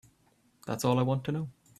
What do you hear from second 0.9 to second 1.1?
I